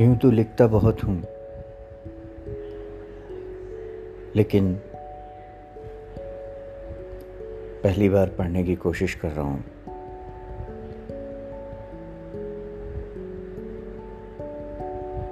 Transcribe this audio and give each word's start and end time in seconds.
यूँ 0.00 0.16
तो 0.16 0.30
लिखता 0.30 0.66
बहुत 0.66 1.04
हूँ। 1.04 1.22
लेकिन 4.36 4.74
पहली 7.84 8.08
बार 8.08 8.28
पढ़ने 8.28 8.64
की 8.64 8.74
कोशिश 8.74 9.14
कर 9.14 9.28
रहा 9.28 9.44
हूँ। 9.44 9.64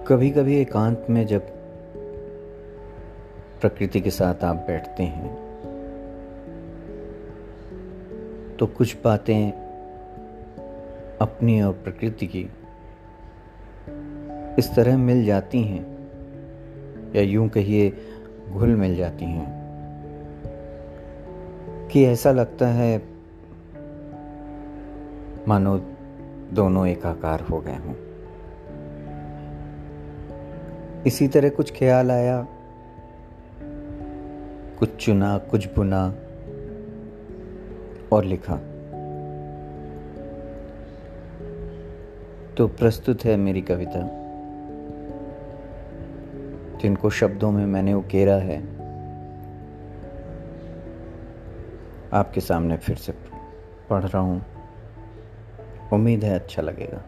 कभी 0.07 0.31
कभी 0.31 0.61
एकांत 0.61 1.07
में 1.11 1.27
जब 1.27 1.43
प्रकृति 3.61 4.01
के 4.01 4.11
साथ 4.11 4.45
आप 4.45 4.57
बैठते 4.57 5.03
हैं 5.03 5.51
तो 8.59 8.67
कुछ 8.67 8.97
बातें 9.05 9.53
अपनी 11.20 11.62
और 11.62 11.73
प्रकृति 11.73 12.27
की 12.27 12.48
इस 14.60 14.74
तरह 14.74 14.96
मिल 14.96 15.24
जाती 15.24 15.62
हैं, 15.62 16.09
या 17.16 17.23
यूँ 17.23 17.48
कहिए, 17.48 17.92
घुल 18.50 18.69
मिल 18.69 18.96
जाती 18.96 19.24
हैं। 19.24 19.60
कि 21.88 22.05
ऐसा 22.05 22.33
लगता 22.33 22.69
है, 22.69 23.02
मानो 25.48 25.78
दोनों 26.52 26.86
एकाकार 26.86 27.41
हो 27.41 27.60
गए 27.60 27.77
हों। 27.77 27.95
इसी 31.06 31.28
तरह 31.28 31.48
कुछ 31.48 31.78
ख्याल 31.78 32.11
आया, 32.11 32.47
कुछ 34.78 34.97
चुना, 34.97 35.38
कुछ 35.38 35.66
बुना 35.66 36.14
और 38.12 38.24
लिखा। 38.24 38.56
तो 42.56 42.69
प्रस्तुत 42.69 43.24
है 43.24 43.36
मेरी 43.36 43.62
कविता। 43.62 44.30
जिनको 46.83 47.11
शब्दों 47.11 47.50
में 47.50 47.67
मैंने 47.67 47.95
उकेरा 47.95 48.34
है, 48.34 48.61
आपके 52.12 52.41
सामने 52.41 52.77
फिर 52.77 52.97
से 52.97 53.12
पढ़ 53.91 54.05
रहा 54.05 54.23
हूँ। 54.23 54.45
उम्मीद 55.92 56.25
है 56.25 56.34
अच्छा 56.34 56.62
लगेगा। 56.62 57.05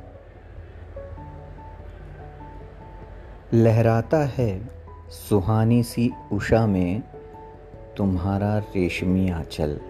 लहराता 3.55 4.19
है 4.19 4.69
सुहानी 5.09 5.83
सी 5.83 6.11
उषा 6.33 6.67
में 6.67 7.03
तुम्हारा 7.97 8.59
रेशमी 8.59 9.31
आंचल 9.31 9.81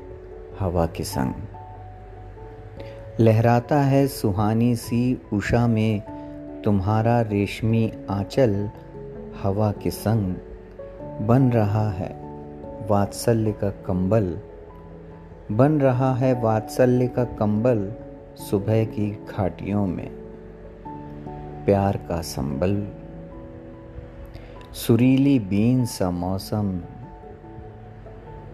हवा 0.60 0.86
के 0.86 1.04
संग। 1.04 1.34
लहराता 3.20 3.80
है 3.82 4.06
सुहानी 4.06 4.76
सी 4.76 5.22
उषा 5.32 5.66
में 5.66 6.00
तुम्हारा 6.64 7.20
रेशमी 7.20 7.92
आंचल 8.10 8.70
हवा 9.42 9.72
के 9.72 9.90
संग 9.90 10.34
बन 11.26 11.52
रहा 11.52 11.90
है 11.90 12.08
वात्सल्य 12.88 13.52
का 13.52 13.70
कंबल। 13.70 14.38
बन 15.52 15.80
रहा 15.80 16.14
है 16.14 16.42
वात्सल्य 16.42 17.08
का 17.08 17.24
कंबल 17.24 17.92
सुबह 18.36 18.84
की 18.84 19.26
घाटियों 19.30 19.86
में। 19.86 20.10
प्यार 21.64 21.96
का 21.96 22.22
संबल। 22.22 22.88
सुरीली 24.72 25.38
बीन 25.38 25.84
सा 25.84 26.10
मौसम 26.10 26.80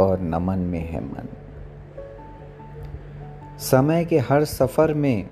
और 0.00 0.20
नमन 0.20 0.58
में 0.58 0.90
है 0.90 1.00
मन। 1.00 1.28
समय 3.58 4.04
के 4.04 4.18
हर 4.18 4.44
सफ़र 4.44 4.94
में, 4.94 5.30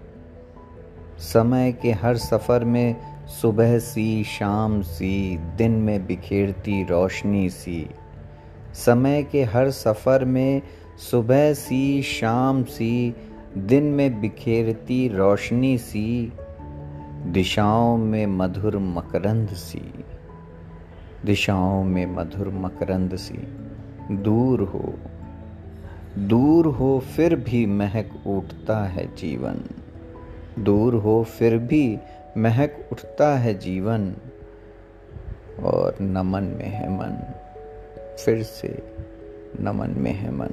समय 1.19 1.73
के 1.73 1.93
हर 1.93 2.17
सफ़र 2.17 2.65
में 2.65 3.16
सुबह 3.27 3.79
सी, 3.79 4.25
शाम 4.25 4.83
सी, 4.83 5.37
दिन 5.37 5.71
में 5.71 6.07
बिखेरती 6.07 6.85
रोशनी 6.85 7.51
सी। 7.51 7.91
समय 8.75 9.23
के 9.23 9.45
हर 9.45 9.71
सफ़र 9.71 10.25
में 10.25 10.63
सुबह 10.99 11.53
सी, 11.53 12.03
शाम 12.03 12.65
सी, 12.65 13.15
दिन 13.57 13.83
में 13.83 14.21
बिखेरती 14.21 15.09
रोशनी 15.09 15.79
सी। 15.79 16.33
दिशाओं 17.27 17.97
में 17.97 18.27
मधुर 18.27 18.79
मकरंद 18.79 19.49
सी। 19.49 20.05
दिशाओं 21.25 21.85
में 21.85 22.07
मधुर 22.07 22.49
मकरंद 22.49 23.17
सी। 23.17 23.39
दूर 24.11 24.61
हो। 24.61 24.95
दूर 26.19 26.67
हो 26.67 26.99
फिर 26.99 27.37
भी 27.37 27.67
महक 27.67 28.27
उठता 28.27 28.85
है 28.85 29.17
जीवन। 29.17 29.61
दूर 30.59 30.95
हो 30.95 31.23
फिर 31.23 31.59
भी 31.59 31.99
महक 32.37 32.89
उठता 32.93 33.37
है 33.37 33.55
जीवन 33.55 34.17
और 35.63 35.97
नमन 36.01 36.43
में 36.43 36.69
है 36.69 36.89
मन। 36.89 37.35
फिर 38.25 38.43
से 38.43 38.97
नमन 39.61 39.91
में 39.91 40.13
है 40.13 40.31
मन। 40.31 40.51